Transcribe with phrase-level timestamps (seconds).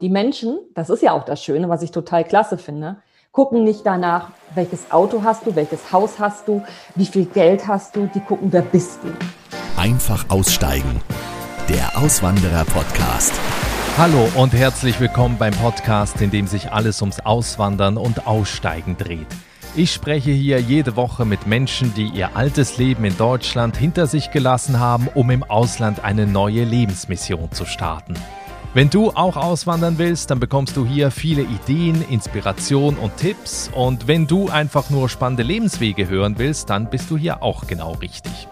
[0.00, 2.98] Die Menschen, das ist ja auch das Schöne, was ich total klasse finde,
[3.32, 6.62] gucken nicht danach, welches Auto hast du, welches Haus hast du,
[6.94, 9.08] wie viel Geld hast du, die gucken, wer bist du.
[9.76, 11.00] Einfach aussteigen.
[11.68, 13.32] Der Auswanderer-Podcast.
[13.96, 19.26] Hallo und herzlich willkommen beim Podcast, in dem sich alles ums Auswandern und Aussteigen dreht.
[19.74, 24.30] Ich spreche hier jede Woche mit Menschen, die ihr altes Leben in Deutschland hinter sich
[24.30, 28.14] gelassen haben, um im Ausland eine neue Lebensmission zu starten.
[28.74, 33.70] Wenn du auch auswandern willst, dann bekommst du hier viele Ideen, Inspiration und Tipps.
[33.74, 37.92] Und wenn du einfach nur spannende Lebenswege hören willst, dann bist du hier auch genau
[37.92, 38.46] richtig.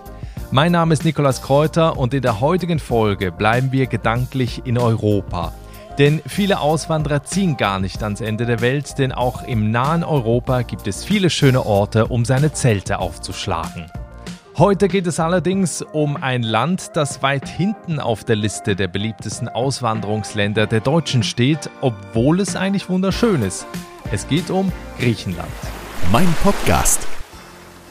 [0.50, 5.52] Mein Name ist Nikolas Kräuter und in der heutigen Folge bleiben wir gedanklich in Europa.
[5.98, 10.62] Denn viele Auswanderer ziehen gar nicht ans Ende der Welt, denn auch im nahen Europa
[10.62, 13.86] gibt es viele schöne Orte, um seine Zelte aufzuschlagen.
[14.59, 19.51] Heute geht es allerdings um ein Land, das weit hinten auf der Liste der beliebtesten
[19.51, 23.66] Auswanderungsländer der Deutschen steht, obwohl es eigentlich wunderschön ist.
[24.11, 25.53] Es geht um Griechenland.
[26.11, 27.06] Mein Podcast.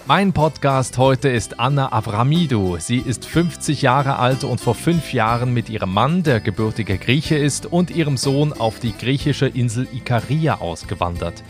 [0.08, 2.78] Mein Podcast heute ist Anna Avramidou.
[2.80, 7.38] Sie ist 50 Jahre alt und vor fünf Jahren mit ihrem Mann, der gebürtiger Grieche
[7.38, 11.44] ist, und ihrem Sohn auf die griechische Insel Ikaria ausgewandert.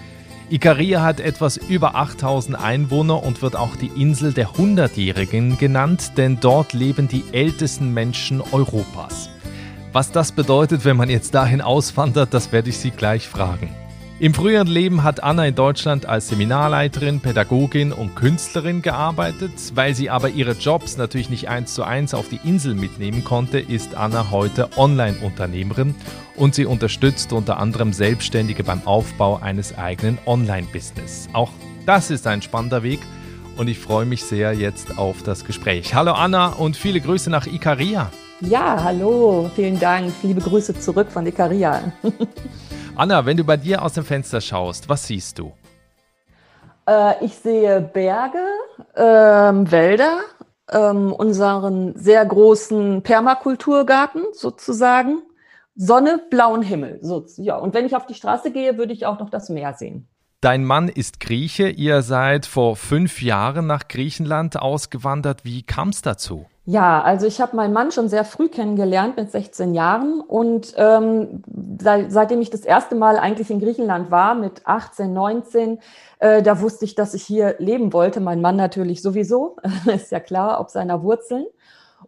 [0.49, 6.39] Ikaria hat etwas über 8000 Einwohner und wird auch die Insel der Hundertjährigen genannt, denn
[6.39, 9.29] dort leben die ältesten Menschen Europas.
[9.91, 13.69] Was das bedeutet, wenn man jetzt dahin auswandert, das werde ich Sie gleich fragen.
[14.17, 19.51] Im früheren Leben hat Anna in Deutschland als Seminarleiterin, Pädagogin und Künstlerin gearbeitet.
[19.73, 23.59] Weil sie aber ihre Jobs natürlich nicht eins zu eins auf die Insel mitnehmen konnte,
[23.59, 25.95] ist Anna heute Online-Unternehmerin
[26.37, 31.27] und sie unterstützt unter anderem Selbstständige beim Aufbau eines eigenen Online-Business.
[31.33, 31.51] Auch
[31.85, 33.01] das ist ein spannender Weg
[33.57, 35.93] und ich freue mich sehr jetzt auf das Gespräch.
[35.93, 38.09] Hallo Anna und viele Grüße nach Ikaria.
[38.39, 40.13] Ja, hallo, vielen Dank.
[40.23, 41.91] Liebe Grüße zurück von Ikaria.
[42.97, 45.51] Anna, wenn du bei dir aus dem Fenster schaust, was siehst du?
[46.87, 48.45] Äh, ich sehe Berge,
[48.95, 50.19] ähm, Wälder,
[50.71, 55.23] ähm, unseren sehr großen Permakulturgarten sozusagen,
[55.75, 56.99] Sonne, blauen Himmel.
[57.01, 57.57] So, ja.
[57.57, 60.07] Und wenn ich auf die Straße gehe, würde ich auch noch das Meer sehen.
[60.39, 61.67] Dein Mann ist Grieche.
[61.67, 65.43] Ihr seid vor fünf Jahren nach Griechenland ausgewandert.
[65.43, 66.45] Wie kam es dazu?
[66.67, 71.43] Ja, also ich habe meinen Mann schon sehr früh kennengelernt mit 16 Jahren und ähm,
[71.79, 75.79] seit, seitdem ich das erste Mal eigentlich in Griechenland war mit 18, 19,
[76.17, 78.19] äh, da wusste ich, dass ich hier leben wollte.
[78.19, 79.57] Mein Mann natürlich sowieso,
[79.93, 81.45] ist ja klar, ob seiner Wurzeln.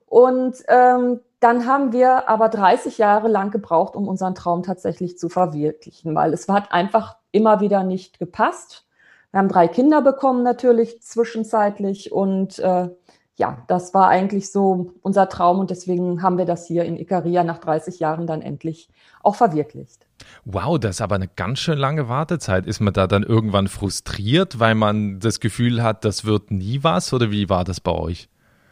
[0.07, 5.29] Und ähm, dann haben wir aber 30 Jahre lang gebraucht, um unseren Traum tatsächlich zu
[5.29, 8.87] verwirklichen, weil es hat einfach immer wieder nicht gepasst.
[9.31, 12.89] Wir haben drei Kinder bekommen natürlich zwischenzeitlich und äh,
[13.37, 17.43] ja, das war eigentlich so unser Traum und deswegen haben wir das hier in Ikaria
[17.43, 18.89] nach 30 Jahren dann endlich
[19.21, 20.05] auch verwirklicht.
[20.45, 22.65] Wow, das ist aber eine ganz schön lange Wartezeit.
[22.65, 27.13] Ist man da dann irgendwann frustriert, weil man das Gefühl hat, das wird nie was
[27.13, 28.27] oder wie war das bei euch?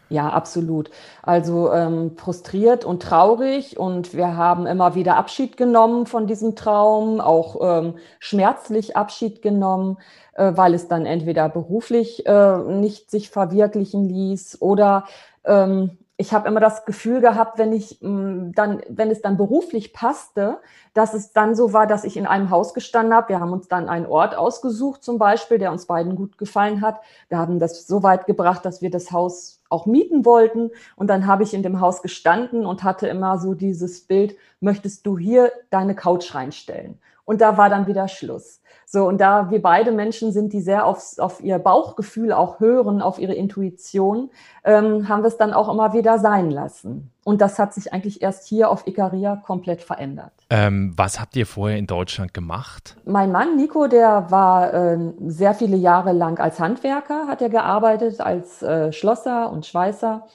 [0.10, 0.92] Ja, absolut.
[1.24, 7.20] Also ähm, frustriert und traurig und wir haben immer wieder Abschied genommen von diesem Traum,
[7.20, 9.98] auch ähm, schmerzlich Abschied genommen,
[10.34, 15.06] äh, weil es dann entweder beruflich äh, nicht sich verwirklichen ließ oder
[15.44, 19.38] ähm, ich habe immer das Gefühl gehabt, wenn ich mh, mm, dann, wenn es dann
[19.38, 20.60] beruflich passte,
[20.94, 23.30] dass es dann so war, dass ich in einem Haus gestanden habe.
[23.30, 27.02] Wir haben uns dann einen Ort ausgesucht, zum Beispiel, der uns beiden gut gefallen hat.
[27.28, 30.72] Wir haben das so weit gebracht, dass wir das Haus auch mieten wollten.
[30.96, 35.06] Und dann habe ich in dem Haus gestanden und hatte immer so dieses Bild, möchtest
[35.06, 36.98] du hier deine Couch reinstellen?
[37.26, 38.62] Und da war dann wieder Schluss.
[38.88, 43.02] So, und da wir beide Menschen sind, die sehr aufs, auf ihr Bauchgefühl auch hören,
[43.02, 44.30] auf ihre Intuition,
[44.64, 47.12] ähm, haben wir es dann auch immer wieder sein lassen.
[47.24, 50.32] Und das hat sich eigentlich erst hier auf Ikaria komplett verändert.
[50.52, 52.96] Ähm, was habt ihr vorher in Deutschland gemacht?
[53.06, 58.22] Mein Mann Nico, der war äh, sehr viele Jahre lang als Handwerker, hat er gearbeitet,
[58.22, 60.28] als äh, Schlosser und Schweißer.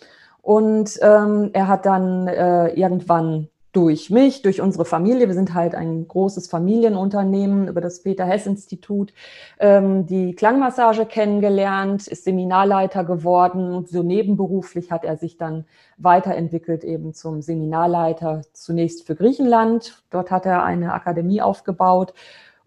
[0.43, 5.29] Und ähm, er hat dann äh, irgendwann durch mich, durch unsere Familie.
[5.29, 9.13] Wir sind halt ein großes Familienunternehmen über das Peter-Hess-Institut,
[9.59, 15.65] ähm, die Klangmassage kennengelernt, ist Seminarleiter geworden und so nebenberuflich hat er sich dann
[15.99, 20.03] weiterentwickelt eben zum Seminarleiter zunächst für Griechenland.
[20.11, 22.13] Dort hat er eine Akademie aufgebaut.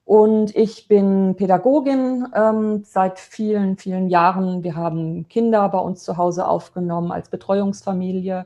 [0.05, 4.63] Und ich bin Pädagogin ähm, seit vielen, vielen Jahren.
[4.63, 8.45] Wir haben Kinder bei uns zu Hause aufgenommen als Betreuungsfamilie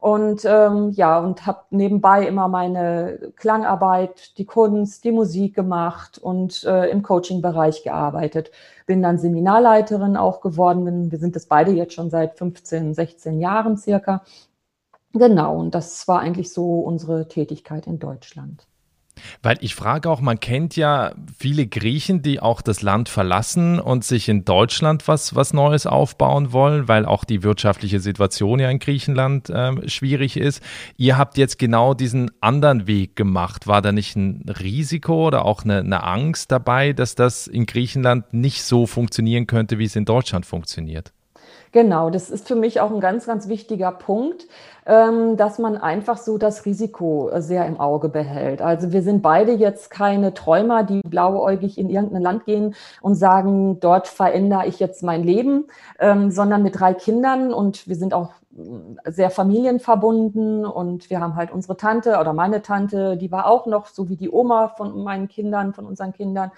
[0.00, 6.64] und ähm, ja, und habe nebenbei immer meine Klangarbeit, die Kunst, die Musik gemacht und
[6.64, 8.50] äh, im Coaching-Bereich gearbeitet.
[8.86, 11.10] Bin dann Seminarleiterin auch geworden.
[11.10, 14.22] Wir sind das beide jetzt schon seit 15, 16 Jahren circa.
[15.12, 18.69] Genau, und das war eigentlich so unsere Tätigkeit in Deutschland.
[19.42, 24.04] Weil ich frage auch, man kennt ja viele Griechen, die auch das Land verlassen und
[24.04, 28.78] sich in Deutschland was, was Neues aufbauen wollen, weil auch die wirtschaftliche Situation ja in
[28.78, 30.62] Griechenland äh, schwierig ist.
[30.96, 33.66] Ihr habt jetzt genau diesen anderen Weg gemacht.
[33.66, 38.32] War da nicht ein Risiko oder auch eine, eine Angst dabei, dass das in Griechenland
[38.32, 41.12] nicht so funktionieren könnte, wie es in Deutschland funktioniert?
[41.72, 44.48] Genau, das ist für mich auch ein ganz, ganz wichtiger Punkt,
[44.86, 48.60] ähm, dass man einfach so das Risiko sehr im Auge behält.
[48.60, 53.78] Also wir sind beide jetzt keine Träumer, die blauäugig in irgendein Land gehen und sagen,
[53.78, 55.66] dort verändere ich jetzt mein Leben,
[56.00, 58.32] ähm, sondern mit drei Kindern und wir sind auch
[59.04, 63.86] sehr familienverbunden und wir haben halt unsere Tante oder meine Tante, die war auch noch
[63.86, 66.50] so wie die Oma von meinen Kindern, von unseren Kindern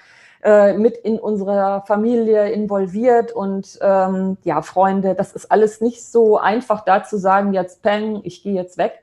[0.43, 6.39] äh, mit in unserer Familie involviert und ähm, ja, Freunde, das ist alles nicht so
[6.39, 9.03] einfach da zu sagen, jetzt peng, ich gehe jetzt weg.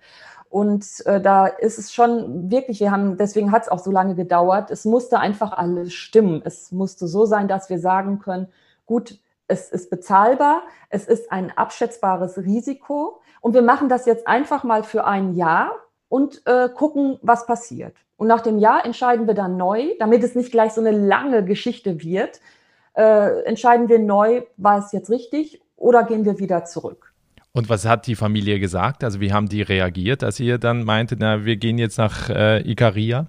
[0.50, 4.16] Und äh, da ist es schon wirklich, wir haben, deswegen hat es auch so lange
[4.16, 6.42] gedauert, es musste einfach alles stimmen.
[6.44, 8.48] Es musste so sein, dass wir sagen können,
[8.86, 14.64] gut, es ist bezahlbar, es ist ein abschätzbares Risiko und wir machen das jetzt einfach
[14.64, 15.72] mal für ein Jahr
[16.10, 17.96] und äh, gucken, was passiert.
[18.20, 21.46] Und nach dem Jahr entscheiden wir dann neu, damit es nicht gleich so eine lange
[21.46, 22.42] Geschichte wird,
[22.94, 27.14] äh, entscheiden wir neu, war es jetzt richtig oder gehen wir wieder zurück.
[27.54, 29.06] Und was hat die Familie gesagt?
[29.06, 32.70] Also wie haben die reagiert, als ihr dann meinte, na, wir gehen jetzt nach äh,
[32.70, 33.28] Ikaria?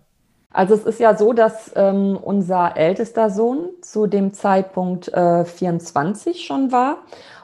[0.52, 6.44] Also es ist ja so, dass ähm, unser ältester Sohn zu dem Zeitpunkt äh, 24
[6.44, 6.98] schon war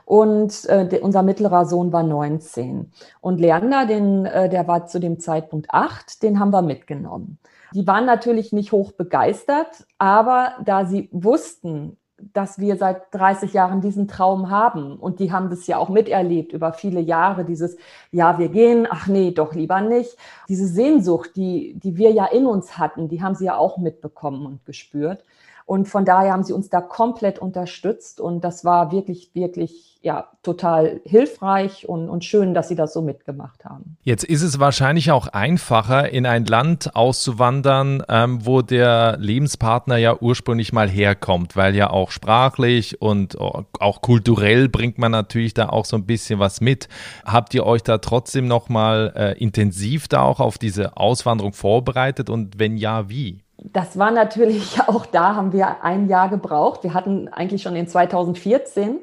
[0.06, 2.92] und äh, de, unser mittlerer Sohn war 19.
[3.20, 7.38] Und Leander, den, äh, der war zu dem Zeitpunkt acht, den haben wir mitgenommen.
[7.74, 13.80] Die waren natürlich nicht hoch begeistert, aber da sie wussten, dass wir seit 30 Jahren
[13.80, 17.76] diesen Traum haben und die haben das ja auch miterlebt über viele Jahre, dieses,
[18.12, 20.16] ja, wir gehen, ach nee, doch lieber nicht.
[20.48, 24.46] Diese Sehnsucht, die, die wir ja in uns hatten, die haben sie ja auch mitbekommen
[24.46, 25.24] und gespürt.
[25.66, 30.28] Und von daher haben sie uns da komplett unterstützt und das war wirklich, wirklich, ja,
[30.44, 33.96] total hilfreich und, und schön, dass sie das so mitgemacht haben.
[34.04, 40.16] Jetzt ist es wahrscheinlich auch einfacher, in ein Land auszuwandern, ähm, wo der Lebenspartner ja
[40.20, 45.84] ursprünglich mal herkommt, weil ja auch sprachlich und auch kulturell bringt man natürlich da auch
[45.84, 46.88] so ein bisschen was mit.
[47.24, 52.60] Habt ihr euch da trotzdem nochmal äh, intensiv da auch auf diese Auswanderung vorbereitet und
[52.60, 53.42] wenn ja, wie?
[53.72, 56.82] Das war natürlich auch da, haben wir ein Jahr gebraucht.
[56.82, 58.98] Wir hatten eigentlich schon in 2014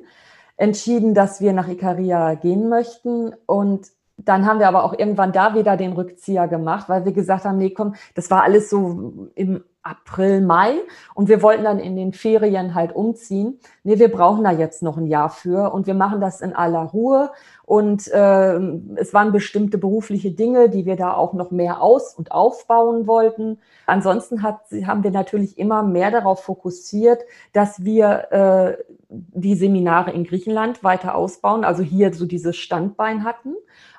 [0.58, 3.34] entschieden, dass wir nach Ikaria gehen möchten.
[3.46, 3.88] Und
[4.18, 7.58] dann haben wir aber auch irgendwann da wieder den Rückzieher gemacht, weil wir gesagt haben,
[7.58, 10.76] nee, komm, das war alles so im April, Mai
[11.14, 13.60] und wir wollten dann in den Ferien halt umziehen.
[13.86, 16.84] Nee, wir brauchen da jetzt noch ein Jahr für und wir machen das in aller
[16.84, 17.32] Ruhe.
[17.66, 18.58] Und äh,
[18.96, 23.60] es waren bestimmte berufliche Dinge, die wir da auch noch mehr aus- und aufbauen wollten.
[23.86, 30.24] Ansonsten hat, haben wir natürlich immer mehr darauf fokussiert, dass wir äh, die Seminare in
[30.24, 33.54] Griechenland weiter ausbauen, also hier so dieses Standbein hatten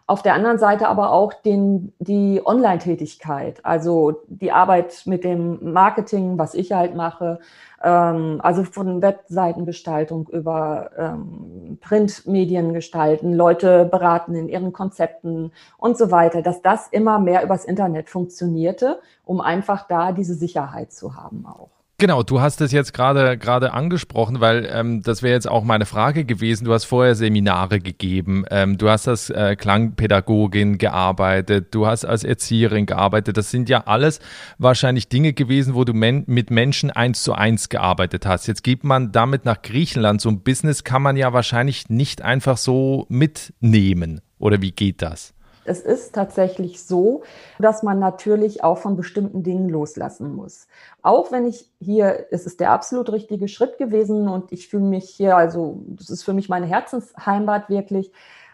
[0.07, 6.37] auf der anderen Seite aber auch den, die Online-Tätigkeit, also die Arbeit mit dem Marketing,
[6.37, 7.41] was ich halt mache,
[7.89, 16.41] also von Webseitengestaltung über ähm, Printmedien gestalten, Leute beraten in ihren Konzepten und so weiter,
[16.41, 21.74] dass das immer mehr übers Internet funktionierte, um einfach da diese Sicherheit zu haben auch.
[22.05, 25.87] Genau, du hast es jetzt gerade gerade angesprochen, weil ähm, das wäre jetzt auch meine
[25.87, 26.67] Frage gewesen.
[26.67, 32.23] Du hast vorher Seminare gegeben, ähm, du hast als äh, Klangpädagogin gearbeitet, du hast als
[32.23, 33.39] Erzieherin gearbeitet.
[33.39, 34.21] Das sind ja alles
[34.59, 38.49] wahrscheinlich Dinge gewesen, wo du men mit Menschen eins zu eins gearbeitet hast.
[38.49, 40.21] Jetzt geht man damit nach Griechenland.
[40.21, 44.21] So ein Business kann man ja wahrscheinlich nicht einfach so mitnehmen.
[44.39, 45.34] Oder wie geht das?
[45.65, 47.23] Es ist tatsächlich so,
[47.59, 50.67] dass man natürlich auch von bestimmten Dingen loslassen muss.
[51.03, 55.09] Auch wenn ich hier, es ist der absolut richtige Schritt gewesen und ich fühle mich
[55.09, 58.13] hier, also das ist für mich meine Herzensheimat wirklich.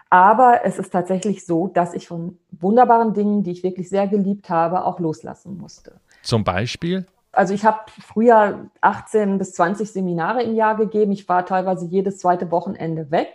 [0.08, 4.50] Aber es ist tatsächlich so, dass ich von wunderbaren Dingen, die ich wirklich sehr geliebt
[4.50, 6.00] habe, auch loslassen musste.
[6.22, 7.06] Zum Beispiel?
[7.32, 11.12] Also ich habe früher 18 bis 20 Seminare im Jahr gegeben.
[11.12, 13.28] Ich war teilweise jedes zweite Wochenende weg.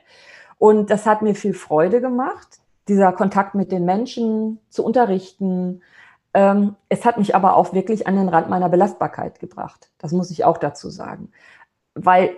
[0.58, 5.82] Und das hat mir viel Freude gemacht dieser Kontakt mit den Menschen zu unterrichten.
[6.34, 9.90] Ähm, es hat mich aber auch wirklich an den Rand meiner Belastbarkeit gebracht.
[9.98, 11.32] Das muss ich auch dazu sagen.
[11.94, 12.36] Weil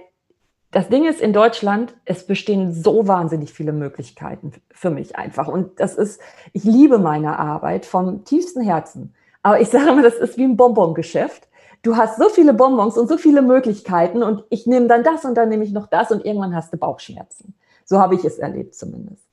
[0.72, 5.48] das Ding ist in Deutschland, es bestehen so wahnsinnig viele Möglichkeiten für mich einfach.
[5.48, 6.22] Und das ist,
[6.54, 9.13] ich liebe meine Arbeit vom tiefsten Herzen.
[9.44, 11.48] Aber ich sage immer, das ist wie ein Bonbongeschäft.
[11.84, 15.36] Du hast so viele Bonbons und so viele Möglichkeiten und ich nehme dann das und
[15.36, 17.54] dann nehme ich noch das und irgendwann hast du Bauchschmerzen.
[17.86, 19.27] So habe ich es erlebt zumindest.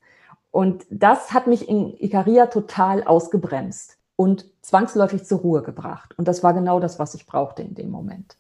[0.55, 3.99] Und das hat mich in Ikaria total ausgebremst.
[4.17, 6.15] und zwangsläufig zur Ruhe gebracht.
[6.17, 8.37] Und das war genau das, was ich brauchte in dem Moment.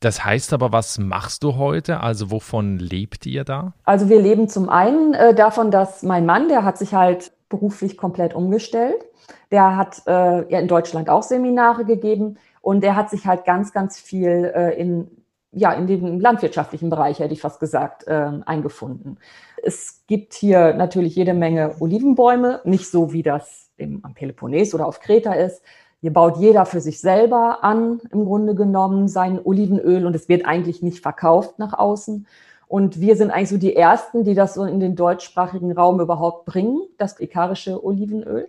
[0.00, 2.00] Das heißt aber, was machst du heute?
[2.00, 3.72] Also wovon lebt ihr da?
[3.84, 7.96] Also wir leben zum einen äh, davon, dass mein Mann, der hat sich halt beruflich
[7.96, 9.02] komplett umgestellt.
[9.50, 13.72] Der hat äh, ja in Deutschland auch Seminare gegeben und der hat sich halt ganz,
[13.72, 15.08] ganz viel äh, in
[15.54, 19.18] ja, in den landwirtschaftlichen Bereich, hätte ich fast gesagt, äh, eingefunden.
[19.64, 24.86] Es gibt hier natürlich jede Menge Olivenbäume, nicht so wie das im, am Peloponnes oder
[24.86, 25.62] auf Kreta ist.
[26.00, 30.44] Hier baut jeder für sich selber an, im Grunde genommen, sein Olivenöl und es wird
[30.44, 32.26] eigentlich nicht verkauft nach außen.
[32.68, 36.44] Und wir sind eigentlich so die Ersten, die das so in den deutschsprachigen Raum überhaupt
[36.44, 38.48] bringen, das ikarische Olivenöl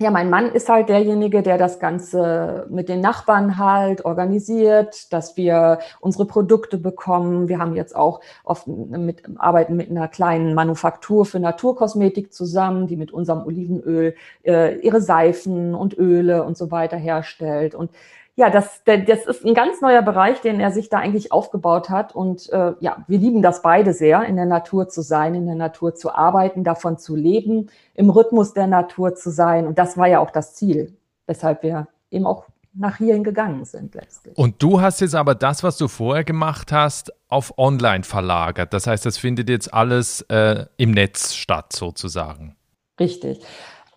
[0.00, 5.36] ja, mein Mann ist halt derjenige, der das Ganze mit den Nachbarn halt organisiert, dass
[5.36, 7.48] wir unsere Produkte bekommen.
[7.48, 12.96] Wir haben jetzt auch oft mit, arbeiten mit einer kleinen Manufaktur für Naturkosmetik zusammen, die
[12.96, 14.14] mit unserem Olivenöl
[14.44, 17.74] äh, ihre Seifen und Öle und so weiter herstellt.
[17.74, 17.90] Und
[18.38, 22.14] ja, das, das ist ein ganz neuer Bereich, den er sich da eigentlich aufgebaut hat.
[22.14, 25.56] Und äh, ja, wir lieben das beide sehr, in der Natur zu sein, in der
[25.56, 29.66] Natur zu arbeiten, davon zu leben, im Rhythmus der Natur zu sein.
[29.66, 33.96] Und das war ja auch das Ziel, weshalb wir eben auch nach hierhin gegangen sind
[33.96, 34.38] letztlich.
[34.38, 38.72] Und du hast jetzt aber das, was du vorher gemacht hast, auf Online verlagert.
[38.72, 42.54] Das heißt, das findet jetzt alles äh, im Netz statt, sozusagen.
[43.00, 43.40] Richtig.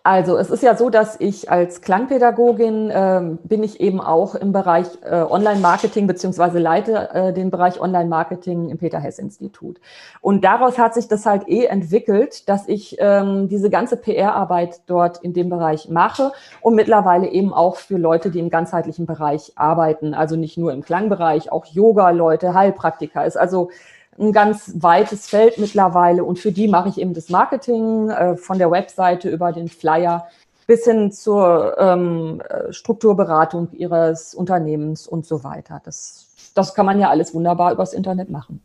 [0.04, 4.50] Also es ist ja so, dass ich als Klangpädagogin äh, bin ich eben auch im
[4.50, 9.80] Bereich äh, Online-Marketing beziehungsweise leite äh, den Bereich Online-Marketing im Peter-Hess-Institut.
[10.20, 15.18] Und daraus hat sich das halt eh entwickelt, dass ich ähm, diese ganze PR-Arbeit dort
[15.18, 16.32] in dem Bereich mache
[16.62, 20.82] und mittlerweile eben auch für Leute, die im ganzheitlichen Bereich arbeiten, also nicht nur im
[20.82, 23.70] Klangbereich, auch Yoga-Leute, Heilpraktiker ist also
[24.18, 28.58] ein ganz weites Feld mittlerweile und für die mache ich eben das Marketing äh, von
[28.58, 30.26] der Webseite über den Flyer
[30.66, 35.80] bis hin zur ähm, Strukturberatung ihres Unternehmens und so weiter.
[35.84, 38.62] Das, das kann man ja alles wunderbar übers Internet machen.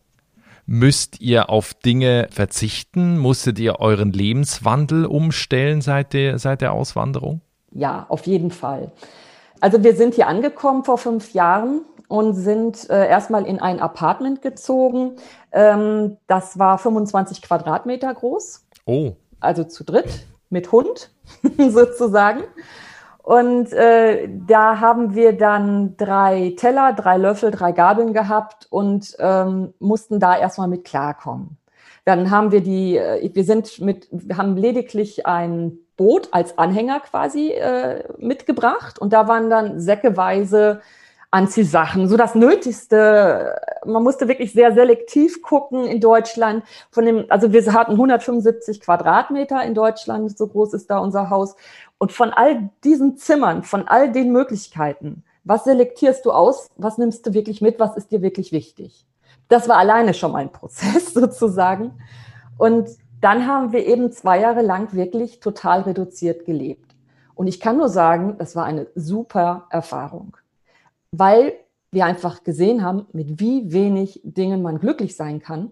[0.66, 3.18] Müsst ihr auf Dinge verzichten?
[3.18, 7.42] Musstet ihr euren Lebenswandel umstellen seit der, seit der Auswanderung?
[7.72, 8.92] Ja, auf jeden Fall.
[9.62, 14.42] Also wir sind hier angekommen vor fünf Jahren und sind äh, erstmal in ein Apartment
[14.42, 15.18] gezogen.
[15.52, 18.66] Ähm, das war 25 Quadratmeter groß.
[18.86, 19.14] Oh.
[19.40, 21.12] Also zu dritt mit Hund
[21.58, 22.44] sozusagen.
[23.28, 29.74] Und äh, da haben wir dann drei Teller, drei Löffel, drei Gabeln gehabt und ähm,
[29.80, 31.58] mussten da erstmal mit klarkommen.
[32.06, 37.02] Dann haben wir die, äh, wir sind mit, wir haben lediglich ein Boot als Anhänger
[37.02, 40.80] quasi äh, mitgebracht und da waren dann säckeweise
[41.38, 43.56] Anziehsachen, so das Nötigste.
[43.86, 46.64] Man musste wirklich sehr selektiv gucken in Deutschland.
[46.90, 51.56] Von dem, also wir hatten 175 Quadratmeter in Deutschland, so groß ist da unser Haus.
[52.00, 56.70] Und von all diesen Zimmern, von all den Möglichkeiten, was selektierst du aus?
[56.76, 57.80] Was nimmst du wirklich mit?
[57.80, 59.06] Was ist dir wirklich wichtig?
[59.48, 61.92] Das war alleine schon mal ein Prozess sozusagen.
[62.58, 62.90] Und
[63.22, 66.96] dann haben wir eben zwei Jahre lang wirklich total reduziert gelebt.
[67.36, 70.36] Und ich kann nur sagen, das war eine super Erfahrung
[71.12, 71.54] weil
[71.92, 75.72] wir einfach gesehen haben, mit wie wenig Dingen man glücklich sein kann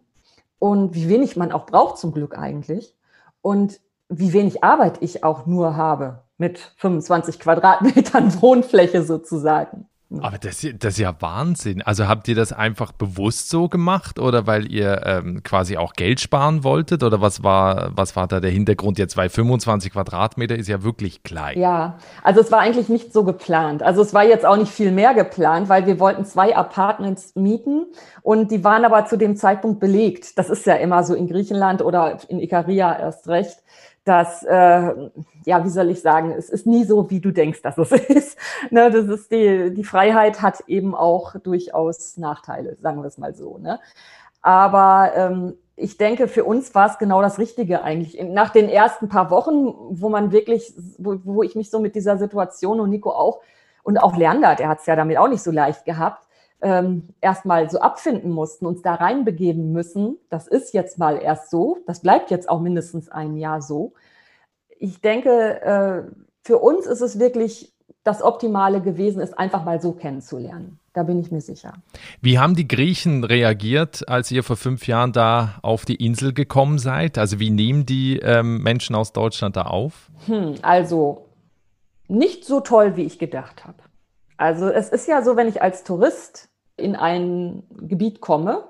[0.59, 2.95] und wie wenig man auch braucht zum Glück eigentlich
[3.41, 9.87] und wie wenig Arbeit ich auch nur habe mit 25 Quadratmetern Wohnfläche sozusagen.
[10.21, 11.81] Aber das, das ist ja Wahnsinn.
[11.81, 16.19] Also habt ihr das einfach bewusst so gemacht oder weil ihr ähm, quasi auch Geld
[16.19, 17.01] sparen wolltet?
[17.01, 19.17] Oder was war, was war da der Hintergrund jetzt?
[19.17, 21.59] Weil 25 Quadratmeter ist ja wirklich klein.
[21.59, 23.81] Ja, also es war eigentlich nicht so geplant.
[23.81, 27.87] Also es war jetzt auch nicht viel mehr geplant, weil wir wollten zwei Apartments mieten
[28.21, 30.37] und die waren aber zu dem Zeitpunkt belegt.
[30.37, 33.57] Das ist ja immer so in Griechenland oder in Ikaria erst recht
[34.05, 35.09] dass, äh,
[35.45, 38.37] ja, wie soll ich sagen, es ist nie so, wie du denkst, dass es ist.
[38.69, 43.35] ne, das ist die, die Freiheit hat eben auch durchaus Nachteile, sagen wir es mal
[43.35, 43.57] so.
[43.57, 43.79] Ne?
[44.41, 48.21] Aber ähm, ich denke, für uns war es genau das Richtige eigentlich.
[48.23, 52.17] Nach den ersten paar Wochen, wo man wirklich, wo, wo ich mich so mit dieser
[52.17, 53.41] Situation und Nico auch
[53.83, 56.24] und auch Lerner, der hat es ja damit auch nicht so leicht gehabt,
[56.61, 60.17] ähm, erstmal so abfinden mussten, uns da reinbegeben müssen.
[60.29, 61.77] Das ist jetzt mal erst so.
[61.85, 63.93] Das bleibt jetzt auch mindestens ein Jahr so.
[64.77, 66.11] Ich denke, äh,
[66.43, 70.79] für uns ist es wirklich das Optimale gewesen, es einfach mal so kennenzulernen.
[70.93, 71.73] Da bin ich mir sicher.
[72.21, 76.77] Wie haben die Griechen reagiert, als ihr vor fünf Jahren da auf die Insel gekommen
[76.77, 77.17] seid?
[77.17, 80.09] Also wie nehmen die ähm, Menschen aus Deutschland da auf?
[80.27, 81.25] Hm, also
[82.07, 83.77] nicht so toll, wie ich gedacht habe.
[84.37, 88.67] Also es ist ja so, wenn ich als Tourist in ein Gebiet komme,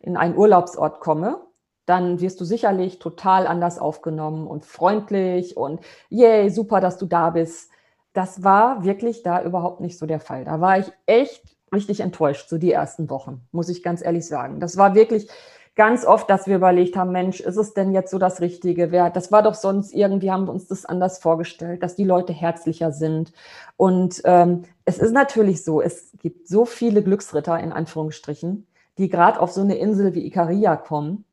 [0.00, 1.40] in einen Urlaubsort komme,
[1.86, 7.30] dann wirst du sicherlich total anders aufgenommen und freundlich und yay, super, dass du da
[7.30, 7.70] bist.
[8.12, 10.44] das war wirklich da überhaupt nicht so der Fall.
[10.44, 14.60] Da war ich echt richtig enttäuscht, so die ersten Wochen, muss ich ganz ehrlich sagen.
[14.60, 15.28] Das war wirklich
[15.78, 18.90] ganz oft, dass wir überlegt haben, Mensch, ist es denn jetzt so das Richtige?
[18.90, 22.32] Wer, das war doch sonst irgendwie, haben wir uns das anders vorgestellt, dass die Leute
[22.32, 23.32] herzlicher sind.
[23.76, 28.66] Und ähm, es ist natürlich so, es gibt so viele Glücksritter in Anführungsstrichen,
[28.98, 31.24] die gerade auf so eine Insel wie Ikaria kommen.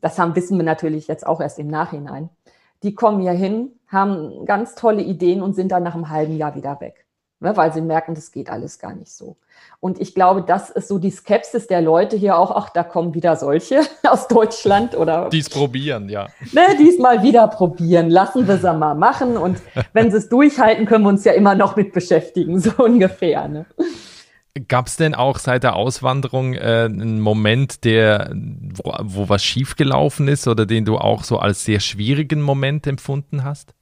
[0.00, 2.30] Das haben, wissen wir natürlich jetzt auch erst im Nachhinein.
[2.82, 6.54] Die kommen hier hin, haben ganz tolle Ideen und sind dann nach einem halben Jahr
[6.54, 7.04] wieder weg
[7.40, 9.36] weil sie merken, das geht alles gar nicht so.
[9.80, 13.14] Und ich glaube, das ist so die Skepsis der Leute hier auch, ach, da kommen
[13.14, 15.30] wieder solche aus Deutschland oder.
[15.30, 16.28] Dies probieren, ja.
[16.52, 18.10] Ne, diesmal wieder probieren.
[18.10, 19.38] Lassen wir sie mal machen.
[19.38, 19.60] Und
[19.94, 23.48] wenn sie es durchhalten, können wir uns ja immer noch mit beschäftigen, so ungefähr.
[23.48, 23.66] Ne?
[24.68, 30.28] Gab es denn auch seit der Auswanderung äh, einen Moment, der, wo, wo was schiefgelaufen
[30.28, 33.72] ist oder den du auch so als sehr schwierigen Moment empfunden hast?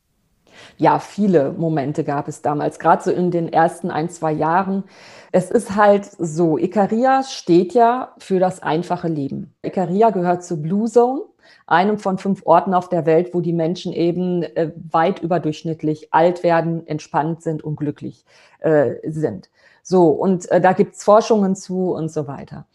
[0.76, 4.84] Ja, viele Momente gab es damals, gerade so in den ersten ein, zwei Jahren.
[5.32, 9.54] Es ist halt so, Ikaria steht ja für das einfache Leben.
[9.62, 11.22] Ikaria gehört zur Blue Zone,
[11.66, 16.42] einem von fünf Orten auf der Welt, wo die Menschen eben äh, weit überdurchschnittlich alt
[16.42, 18.24] werden, entspannt sind und glücklich
[18.60, 19.50] äh, sind.
[19.82, 22.66] So, und äh, da gibt's Forschungen zu und so weiter.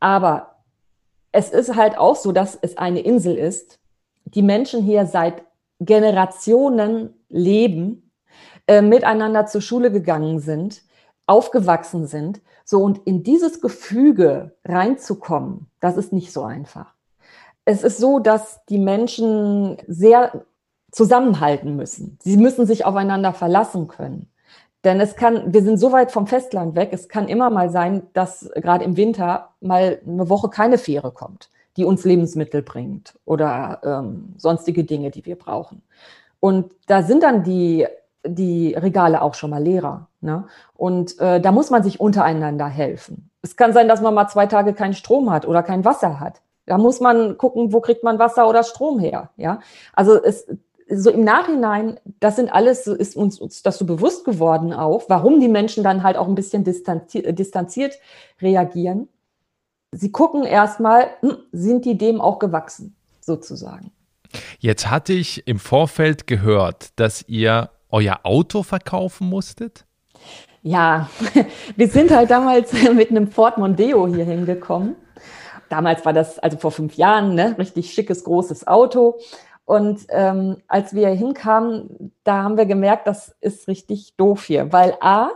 [0.00, 0.56] Aber
[1.32, 3.78] es ist halt auch so, dass es eine Insel ist,
[4.24, 5.42] die Menschen hier seit
[5.84, 8.10] Generationen leben,
[8.66, 10.82] äh, miteinander zur Schule gegangen sind,
[11.26, 12.40] aufgewachsen sind.
[12.64, 16.94] So, und in dieses Gefüge reinzukommen, das ist nicht so einfach.
[17.64, 20.44] Es ist so, dass die Menschen sehr
[20.90, 22.18] zusammenhalten müssen.
[22.22, 24.28] Sie müssen sich aufeinander verlassen können.
[24.84, 28.02] Denn es kann, wir sind so weit vom Festland weg, es kann immer mal sein,
[28.14, 33.80] dass gerade im Winter mal eine Woche keine Fähre kommt die uns Lebensmittel bringt oder
[33.84, 35.82] ähm, sonstige Dinge, die wir brauchen.
[36.40, 37.86] Und da sind dann die,
[38.26, 40.08] die Regale auch schon mal leerer.
[40.20, 40.44] Ne?
[40.74, 43.30] Und äh, da muss man sich untereinander helfen.
[43.42, 46.42] Es kann sein, dass man mal zwei Tage keinen Strom hat oder kein Wasser hat.
[46.66, 49.30] Da muss man gucken, wo kriegt man Wasser oder Strom her.
[49.36, 49.60] Ja,
[49.94, 50.46] also es
[50.94, 55.40] so im Nachhinein, das sind alles, ist uns, uns das so bewusst geworden auch, warum
[55.40, 57.98] die Menschen dann halt auch ein bisschen distanziert, distanziert
[58.40, 59.08] reagieren.
[59.92, 63.92] Sie gucken erstmal, hm, sind die dem auch gewachsen, sozusagen.
[64.58, 69.84] Jetzt hatte ich im Vorfeld gehört, dass ihr euer Auto verkaufen musstet.
[70.62, 71.10] Ja,
[71.76, 74.96] wir sind halt damals mit einem Ford Mondeo hier hingekommen.
[75.68, 79.18] Damals war das, also vor fünf Jahren, ne, richtig schickes, großes Auto.
[79.64, 84.96] Und ähm, als wir hinkamen, da haben wir gemerkt, das ist richtig doof hier, weil
[85.00, 85.30] A,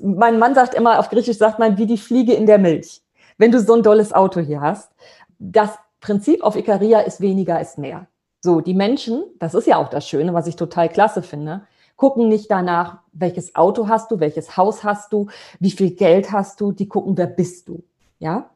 [0.00, 3.02] mein Mann sagt immer, auf Griechisch sagt man, wie die Fliege in der Milch
[3.38, 4.90] wenn du so ein dolles Auto hier hast.
[5.38, 5.70] Das
[6.00, 8.06] Prinzip auf Ikaria ist weniger ist mehr.
[8.40, 11.62] So, die Menschen, das ist ja auch das Schöne, was ich total klasse finde,
[11.96, 16.60] gucken nicht danach, welches Auto hast du, welches Haus hast du, wie viel Geld hast
[16.60, 17.82] du, die gucken, wer bist du.
[18.18, 18.50] Ja?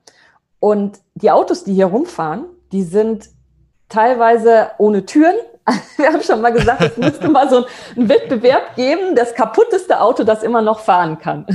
[0.61, 3.31] Und die Autos, die hier rumfahren, die sind
[3.89, 5.35] teilweise ohne Türen,
[5.97, 10.25] wir haben schon mal gesagt, es müsste mal so einen Wettbewerb geben, das kaputteste Auto,
[10.25, 11.47] das immer noch fahren kann.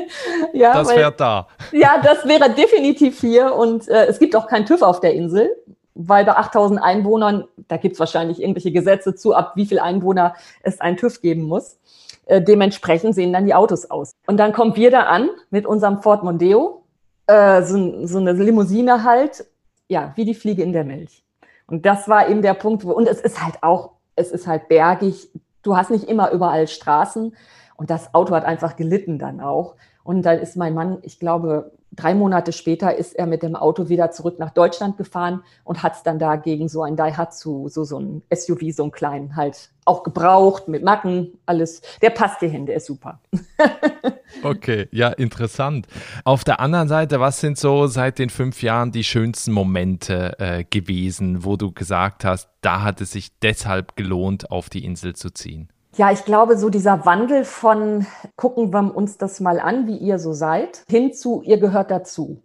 [0.52, 1.46] ja, das wäre da.
[1.70, 3.54] Ja, das wäre definitiv hier.
[3.54, 5.50] Und äh, es gibt auch keinen TÜV auf der Insel,
[5.94, 10.34] weil bei 8000 Einwohnern, da gibt es wahrscheinlich irgendwelche Gesetze zu, ab wie viel Einwohner
[10.62, 11.78] es einen TÜV geben muss.
[12.26, 14.12] Äh, dementsprechend sehen dann die Autos aus.
[14.26, 16.84] Und dann kommen wir da an mit unserem Ford Mondeo,
[17.26, 19.44] äh, so, so eine Limousine halt,
[19.88, 21.22] ja, wie die Fliege in der Milch.
[21.66, 24.68] Und das war eben der Punkt, wo, und es ist halt auch, es ist halt
[24.68, 25.30] bergig.
[25.62, 27.34] Du hast nicht immer überall Straßen.
[27.76, 29.76] Und das Auto hat einfach gelitten dann auch.
[30.04, 33.88] Und dann ist mein Mann, ich glaube, drei Monate später ist er mit dem Auto
[33.88, 37.84] wieder zurück nach Deutschland gefahren und hat es dann da gegen so ein Daihatsu, so,
[37.84, 41.82] so ein SUV, so einen kleinen halt auch gebraucht mit Macken, alles.
[42.00, 43.20] Der passt dir hin, der ist super.
[44.42, 45.86] okay, ja, interessant.
[46.24, 50.64] Auf der anderen Seite, was sind so seit den fünf Jahren die schönsten Momente äh,
[50.64, 55.30] gewesen, wo du gesagt hast, da hat es sich deshalb gelohnt, auf die Insel zu
[55.30, 55.68] ziehen?
[55.96, 60.18] Ja, ich glaube, so dieser Wandel von gucken wir uns das mal an, wie ihr
[60.18, 62.42] so seid, hin zu ihr gehört dazu.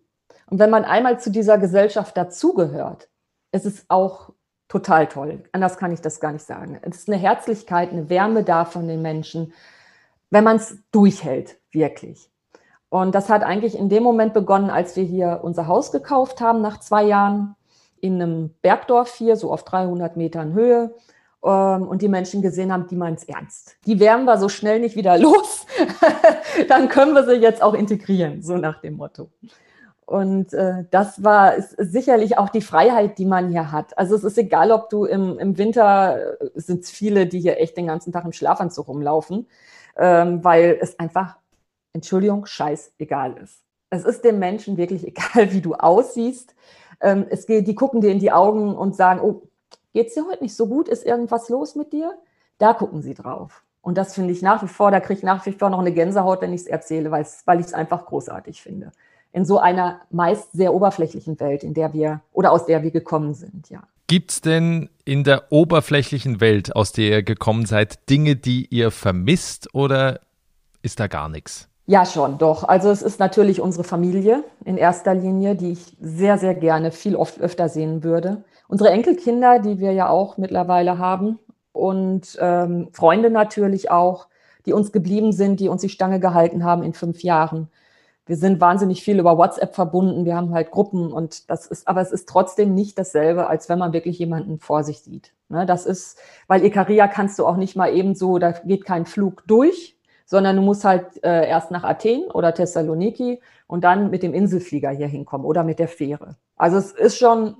[0.50, 3.10] Und wenn man einmal zu dieser Gesellschaft dazugehört,
[3.54, 4.32] ist es auch
[4.68, 5.44] total toll.
[5.54, 6.78] Anders kann ich das gar nicht sagen.
[6.82, 9.54] Es ist eine Herzlichkeit, eine Wärme da von den Menschen,
[10.30, 12.30] wenn man es durchhält, wirklich.
[12.90, 16.62] Und das hat eigentlich in dem Moment begonnen, als wir hier unser Haus gekauft haben,
[16.62, 17.56] nach zwei Jahren
[18.02, 20.94] in einem Bergdorf hier, so auf 300 Metern Höhe
[21.42, 23.78] und die Menschen gesehen haben, die meinen es ernst.
[23.86, 25.66] Die werden wir so schnell nicht wieder los.
[26.68, 29.30] Dann können wir sie jetzt auch integrieren, so nach dem Motto.
[30.06, 33.98] Und äh, das war sicherlich auch die Freiheit, die man hier hat.
[33.98, 37.76] Also es ist egal, ob du im, im Winter äh, sind viele, die hier echt
[37.76, 39.48] den ganzen Tag im Schlafanzug rumlaufen.
[39.98, 41.38] ähm, weil es einfach,
[41.94, 43.64] Entschuldigung, scheißegal ist.
[43.90, 46.56] Es ist dem Menschen wirklich egal, wie du aussiehst.
[47.02, 49.47] Ähm, es geht, die gucken dir in die Augen und sagen, oh,
[49.98, 50.88] geht's dir heute nicht so gut?
[50.88, 52.14] Ist irgendwas los mit dir?
[52.60, 53.64] Da gucken sie drauf.
[53.82, 55.92] Und das finde ich nach wie vor, da kriege ich nach wie vor noch eine
[55.92, 57.24] Gänsehaut, wenn ich es erzähle, weil
[57.60, 58.92] ich es einfach großartig finde.
[59.32, 63.34] In so einer meist sehr oberflächlichen Welt, in der wir oder aus der wir gekommen
[63.34, 63.82] sind, ja.
[64.06, 68.92] Gibt es denn in der oberflächlichen Welt, aus der ihr gekommen seid, Dinge, die ihr
[68.92, 70.20] vermisst oder
[70.84, 71.70] ist da gar nichts?
[71.90, 72.66] Ja, schon, doch.
[72.66, 77.16] Also es ist natürlich unsere Familie in erster Linie, die ich sehr, sehr gerne viel
[77.16, 78.44] oft öfter sehen würde.
[78.68, 81.40] Unsere Enkelkinder, die wir ja auch mittlerweile haben,
[81.78, 84.28] und ähm, Freunde natürlich auch,
[84.66, 87.70] die uns geblieben sind, die uns die Stange gehalten haben in fünf Jahren.
[88.26, 90.26] Wir sind wahnsinnig viel über WhatsApp verbunden.
[90.26, 93.80] Wir haben halt Gruppen und das ist, aber es ist trotzdem nicht dasselbe, als wenn
[93.80, 95.34] man wirklich jemanden vor sich sieht.
[95.48, 99.06] Ne, das ist, weil Ikaria kannst du auch nicht mal eben so, da geht kein
[99.06, 99.97] Flug durch,
[100.28, 104.92] sondern du musst halt äh, erst nach Athen oder Thessaloniki und dann mit dem Inselflieger
[104.92, 106.36] hier hinkommen oder mit der Fähre.
[106.56, 107.56] Also es ist schon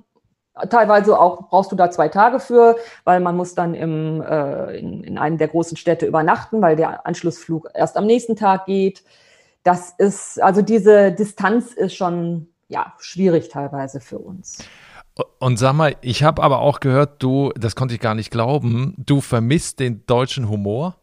[0.70, 5.04] Teilweise auch brauchst du da zwei Tage für, weil man muss dann im, äh, in,
[5.04, 9.04] in einem der großen Städte übernachten, weil der Anschlussflug erst am nächsten Tag geht.
[9.62, 14.58] Das ist, also diese Distanz ist schon ja, schwierig teilweise für uns.
[15.38, 18.94] Und sag mal, ich habe aber auch gehört, du, das konnte ich gar nicht glauben,
[18.98, 20.96] du vermisst den deutschen Humor.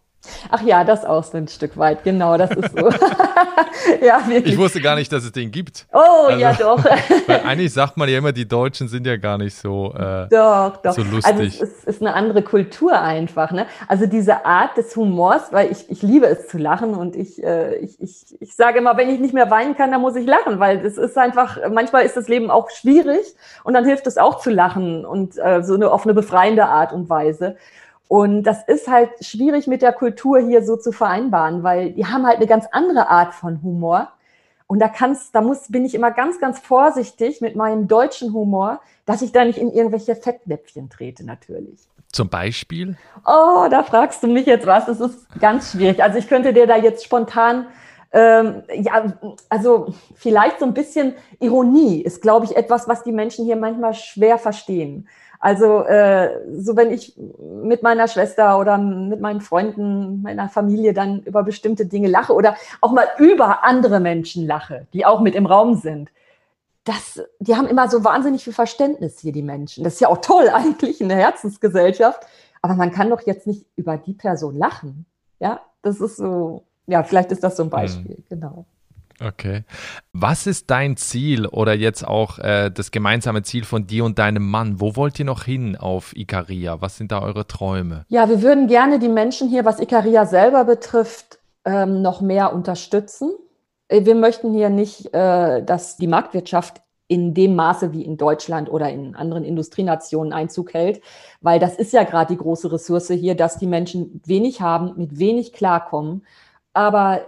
[0.50, 2.90] Ach ja, das auch so ein Stück weit, genau, das ist so.
[4.02, 4.54] ja, wirklich.
[4.54, 5.88] Ich wusste gar nicht, dass es den gibt.
[5.92, 6.84] Oh, also, ja, doch.
[7.28, 10.78] weil eigentlich sagt man ja immer, die Deutschen sind ja gar nicht so, äh, doch,
[10.78, 10.94] doch.
[10.94, 11.26] so lustig.
[11.26, 13.52] Also es ist, ist, eine andere Kultur einfach.
[13.52, 13.66] Ne?
[13.88, 17.76] Also diese Art des Humors, weil ich, ich liebe es zu lachen und ich, äh,
[17.78, 20.60] ich, ich, ich sage immer, wenn ich nicht mehr weinen kann, dann muss ich lachen,
[20.60, 24.40] weil es ist einfach, manchmal ist das Leben auch schwierig und dann hilft es auch
[24.40, 27.56] zu lachen und äh, so eine, auf eine befreiende Art und Weise.
[28.08, 32.26] Und das ist halt schwierig mit der Kultur hier so zu vereinbaren, weil die haben
[32.26, 34.10] halt eine ganz andere Art von Humor.
[34.68, 38.82] Und da kannst, da muss, bin ich immer ganz, ganz vorsichtig mit meinem deutschen Humor,
[39.06, 41.88] dass ich da nicht in irgendwelche Fettnäpfchen trete, natürlich.
[42.12, 42.98] Zum Beispiel?
[43.26, 44.86] Oh, da fragst du mich jetzt was.
[44.86, 46.02] Das ist ganz schwierig.
[46.02, 47.68] Also ich könnte dir da jetzt spontan,
[48.12, 49.14] ähm, ja,
[49.50, 53.94] also vielleicht so ein bisschen Ironie ist, glaube ich, etwas, was die Menschen hier manchmal
[53.94, 55.10] schwer verstehen.
[55.40, 57.18] Also äh, so wenn ich
[57.64, 62.56] mit meiner Schwester oder mit meinen Freunden, meiner Familie dann über bestimmte Dinge lache oder
[62.82, 66.10] auch mal über andere Menschen lache, die auch mit im Raum sind,
[66.86, 69.84] das, die haben immer so wahnsinnig viel Verständnis hier, die Menschen.
[69.84, 72.26] Das ist ja auch toll eigentlich, eine Herzensgesellschaft.
[72.62, 75.06] Aber man kann doch jetzt nicht über die Person lachen.
[75.40, 78.26] Ja, das ist so, ja, vielleicht ist das so ein Beispiel, mhm.
[78.30, 78.66] genau.
[79.22, 79.64] Okay.
[80.14, 84.50] Was ist dein Ziel oder jetzt auch äh, das gemeinsame Ziel von dir und deinem
[84.50, 84.82] Mann?
[84.82, 86.82] Wo wollt ihr noch hin auf Ikaria?
[86.82, 88.06] Was sind da eure Träume?
[88.10, 93.32] Ja, wir würden gerne die Menschen hier, was Ikaria selber betrifft, ähm, noch mehr unterstützen.
[93.88, 98.70] Äh, wir möchten hier nicht, äh, dass die Marktwirtschaft in dem Maße wie in Deutschland
[98.70, 101.02] oder in anderen Industrienationen Einzug hält,
[101.40, 105.20] weil das ist ja gerade die große Ressource hier, dass die Menschen wenig haben, mit
[105.20, 106.26] wenig klarkommen.
[106.74, 107.22] Aber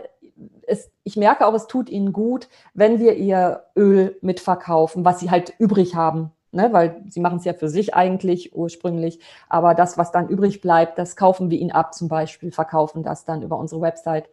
[0.67, 5.31] es, ich merke auch, es tut ihnen gut, wenn wir ihr Öl mitverkaufen, was sie
[5.31, 6.31] halt übrig haben.
[6.51, 10.61] Ne, weil sie machen es ja für sich eigentlich ursprünglich, aber das, was dann übrig
[10.61, 14.29] bleibt, das kaufen wir ihnen ab, zum Beispiel verkaufen das dann über unsere Website.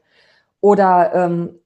[0.61, 1.59] Oder ähm,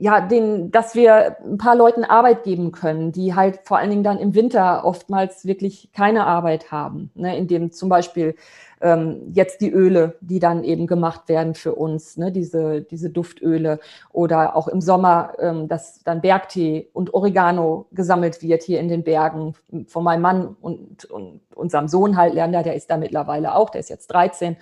[0.00, 4.04] ja, den, dass wir ein paar Leuten Arbeit geben können, die halt vor allen Dingen
[4.04, 8.34] dann im Winter oftmals wirklich keine Arbeit haben, ne, indem zum Beispiel
[8.80, 13.78] ähm, jetzt die Öle, die dann eben gemacht werden für uns, ne, diese, diese Duftöle
[14.12, 19.04] oder auch im Sommer, ähm, dass dann Bergtee und Oregano gesammelt wird hier in den
[19.04, 19.54] Bergen
[19.86, 23.80] von meinem Mann und, und unserem Sohn halt, Lerner, der ist da mittlerweile auch, der
[23.80, 24.56] ist jetzt 13.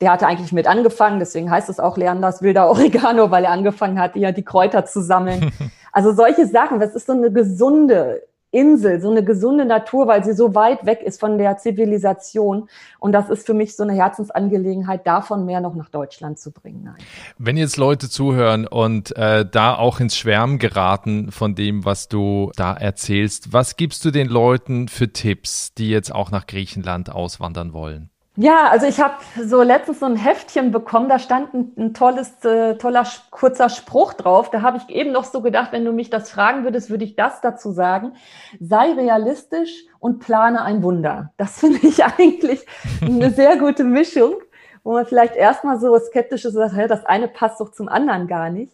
[0.00, 4.00] Der hatte eigentlich mit angefangen, deswegen heißt es auch Leanders wilder Oregano, weil er angefangen
[4.00, 5.52] hat, ja die Kräuter zu sammeln.
[5.92, 10.32] Also solche Sachen, das ist so eine gesunde Insel, so eine gesunde Natur, weil sie
[10.32, 12.68] so weit weg ist von der Zivilisation.
[12.98, 16.82] Und das ist für mich so eine Herzensangelegenheit, davon mehr noch nach Deutschland zu bringen.
[16.84, 16.96] Nein.
[17.38, 22.50] Wenn jetzt Leute zuhören und äh, da auch ins Schwärmen geraten von dem, was du
[22.56, 27.72] da erzählst, was gibst du den Leuten für Tipps, die jetzt auch nach Griechenland auswandern
[27.72, 28.10] wollen?
[28.42, 32.42] Ja, also ich habe so letztens so ein Heftchen bekommen, da stand ein, ein tolles,
[32.42, 34.50] äh, toller, kurzer Spruch drauf.
[34.50, 37.16] Da habe ich eben noch so gedacht, wenn du mich das fragen würdest, würde ich
[37.16, 38.14] das dazu sagen.
[38.58, 41.34] Sei realistisch und plane ein Wunder.
[41.36, 42.64] Das finde ich eigentlich
[43.02, 44.36] eine sehr gute Mischung,
[44.84, 48.48] wo man vielleicht erstmal so skeptisch ist sagt, das eine passt doch zum anderen gar
[48.48, 48.72] nicht.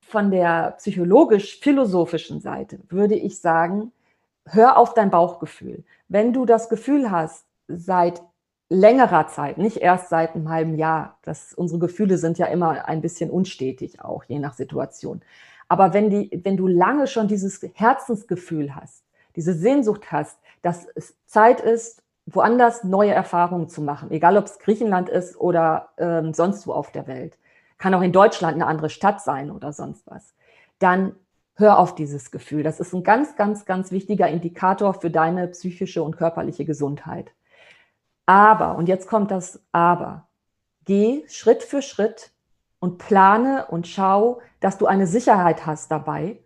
[0.00, 3.92] Von der psychologisch-philosophischen Seite würde ich sagen,
[4.46, 5.84] hör auf dein Bauchgefühl.
[6.08, 8.22] Wenn du das Gefühl hast, seit
[8.74, 11.18] längerer Zeit, nicht erst seit einem halben Jahr.
[11.22, 15.22] Das, unsere Gefühle sind ja immer ein bisschen unstetig auch, je nach Situation.
[15.68, 19.04] Aber wenn, die, wenn du lange schon dieses Herzensgefühl hast,
[19.36, 24.58] diese Sehnsucht hast, dass es Zeit ist, woanders neue Erfahrungen zu machen, egal ob es
[24.58, 27.38] Griechenland ist oder ähm, sonst wo auf der Welt,
[27.78, 30.34] kann auch in Deutschland eine andere Stadt sein oder sonst was,
[30.78, 31.14] dann
[31.56, 32.62] hör auf dieses Gefühl.
[32.62, 37.32] Das ist ein ganz, ganz, ganz wichtiger Indikator für deine psychische und körperliche Gesundheit.
[38.26, 40.28] Aber, und jetzt kommt das Aber,
[40.84, 42.32] geh Schritt für Schritt
[42.78, 46.38] und plane und schau, dass du eine Sicherheit hast dabei,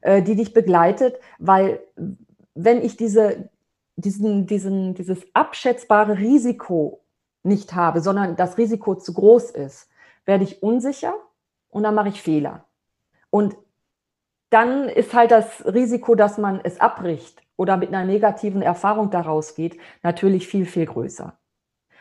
[0.00, 1.80] äh, die dich begleitet, weil
[2.54, 3.50] wenn ich diese,
[3.96, 7.00] diesen, diesen, dieses abschätzbare Risiko
[7.42, 9.88] nicht habe, sondern das Risiko zu groß ist,
[10.24, 11.14] werde ich unsicher
[11.68, 12.64] und dann mache ich Fehler.
[13.30, 13.56] Und
[14.50, 19.54] dann ist halt das Risiko, dass man es abbricht oder mit einer negativen Erfahrung daraus
[19.54, 21.36] geht, natürlich viel, viel größer.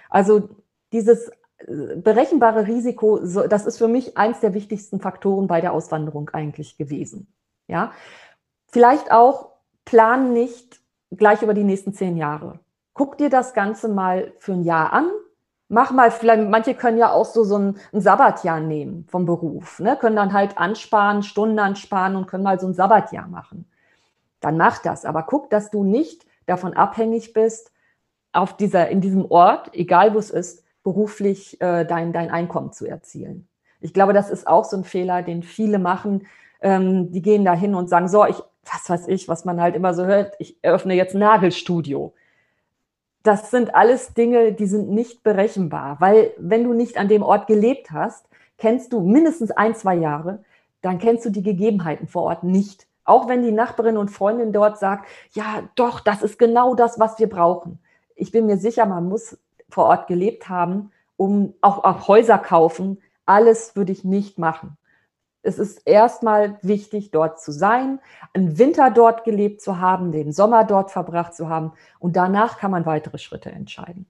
[0.09, 0.49] Also
[0.91, 6.29] dieses äh, berechenbare Risiko, das ist für mich eins der wichtigsten Faktoren bei der Auswanderung
[6.31, 7.27] eigentlich gewesen.
[7.67, 7.91] Ja,
[8.67, 9.51] vielleicht auch
[9.85, 12.59] plan nicht gleich über die nächsten zehn Jahre.
[12.93, 15.09] Guck dir das Ganze mal für ein Jahr an.
[15.69, 19.79] Mach mal, vielleicht, manche können ja auch so, so ein, ein Sabbatjahr nehmen vom Beruf,
[19.79, 19.97] ne?
[19.97, 23.65] können dann halt ansparen, Stunden ansparen und können mal so ein Sabbatjahr machen
[24.43, 25.05] dann mach das.
[25.05, 27.71] Aber guck, dass du nicht davon abhängig bist,
[28.33, 32.85] auf dieser, in diesem Ort, egal wo es ist, beruflich äh, dein, dein Einkommen zu
[32.85, 33.47] erzielen.
[33.79, 36.27] Ich glaube, das ist auch so ein Fehler, den viele machen.
[36.61, 39.75] Ähm, die gehen da hin und sagen, so, ich, was weiß ich, was man halt
[39.75, 42.13] immer so hört, ich eröffne jetzt Nagelstudio.
[43.21, 47.47] Das sind alles Dinge, die sind nicht berechenbar, weil wenn du nicht an dem Ort
[47.47, 48.27] gelebt hast,
[48.57, 50.43] kennst du mindestens ein, zwei Jahre,
[50.81, 52.87] dann kennst du die Gegebenheiten vor Ort nicht.
[53.05, 57.19] Auch wenn die Nachbarin und Freundin dort sagt, ja, doch, das ist genau das, was
[57.19, 57.79] wir brauchen.
[58.15, 59.37] Ich bin mir sicher, man muss
[59.69, 63.01] vor Ort gelebt haben, um auch, auch Häuser kaufen.
[63.25, 64.77] Alles würde ich nicht machen.
[65.41, 67.99] Es ist erstmal wichtig, dort zu sein,
[68.33, 72.71] einen Winter dort gelebt zu haben, den Sommer dort verbracht zu haben und danach kann
[72.71, 74.05] man weitere Schritte entscheiden.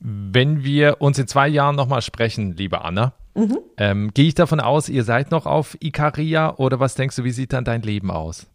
[0.00, 3.58] Wenn wir uns in zwei Jahren nochmal sprechen, liebe Anna, mhm.
[3.78, 7.30] ähm, gehe ich davon aus, ihr seid noch auf Ikaria oder was denkst du, wie
[7.30, 8.46] sieht dann dein Leben aus?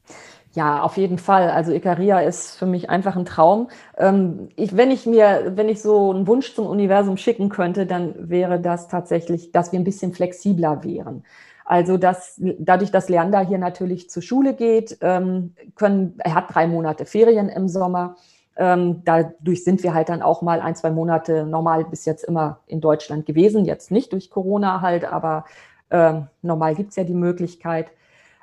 [0.54, 1.52] Ja, auf jeden Fall.
[1.52, 3.70] Also Ikaria ist für mich einfach ein Traum.
[3.98, 8.16] Ähm, ich, wenn ich mir, wenn ich so einen Wunsch zum Universum schicken könnte, dann
[8.30, 11.24] wäre das tatsächlich, dass wir ein bisschen flexibler wären.
[11.64, 16.66] Also dass dadurch, dass Leander hier natürlich zur Schule geht, ähm, können, er hat drei
[16.66, 18.16] Monate Ferien im Sommer
[18.58, 22.60] ähm, dadurch sind wir halt dann auch mal ein, zwei Monate normal bis jetzt immer
[22.68, 23.66] in Deutschland gewesen.
[23.66, 25.46] Jetzt nicht durch Corona halt, aber
[25.92, 27.92] ähm, normal gibt's ja die Möglichkeit.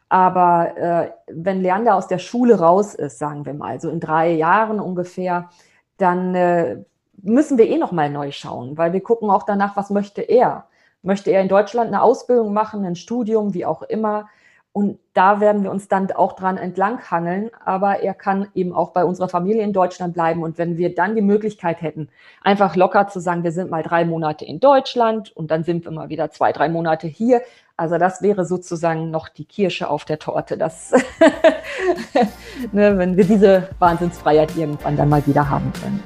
[0.08, 4.30] Aber äh, wenn Leander aus der Schule raus ist, sagen wir mal, so in drei
[4.32, 5.50] Jahren ungefähr,
[5.96, 6.84] dann äh,
[7.22, 10.66] müssen wir eh noch mal neu schauen, weil wir gucken auch danach, was möchte er.
[11.02, 14.28] Möchte er in Deutschland eine Ausbildung machen, ein Studium, wie auch immer?
[14.74, 17.48] Und da werden wir uns dann auch dran entlanghangeln.
[17.64, 20.42] Aber er kann eben auch bei unserer Familie in Deutschland bleiben.
[20.42, 22.08] Und wenn wir dann die Möglichkeit hätten,
[22.42, 25.92] einfach locker zu sagen, wir sind mal drei Monate in Deutschland und dann sind wir
[25.92, 27.42] mal wieder zwei, drei Monate hier.
[27.76, 30.90] Also das wäre sozusagen noch die Kirsche auf der Torte, dass,
[32.72, 36.02] ne, wenn wir diese Wahnsinnsfreiheit irgendwann dann mal wieder haben können.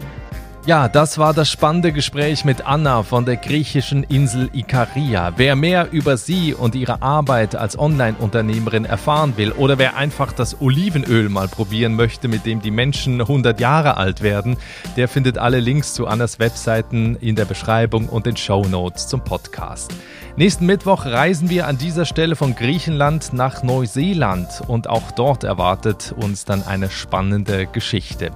[0.68, 5.32] Ja, das war das spannende Gespräch mit Anna von der griechischen Insel Ikaria.
[5.38, 10.60] Wer mehr über sie und ihre Arbeit als Online-Unternehmerin erfahren will oder wer einfach das
[10.60, 14.58] Olivenöl mal probieren möchte, mit dem die Menschen 100 Jahre alt werden,
[14.98, 19.24] der findet alle Links zu Annas Webseiten in der Beschreibung und den Show Notes zum
[19.24, 19.94] Podcast.
[20.38, 26.14] Nächsten Mittwoch reisen wir an dieser Stelle von Griechenland nach Neuseeland und auch dort erwartet
[26.16, 28.30] uns dann eine spannende Geschichte.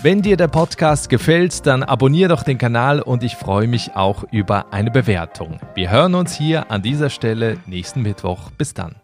[0.00, 4.22] Wenn dir der Podcast gefällt, dann abonniere doch den Kanal und ich freue mich auch
[4.30, 5.58] über eine Bewertung.
[5.74, 8.52] Wir hören uns hier an dieser Stelle nächsten Mittwoch.
[8.56, 8.94] Bis dann.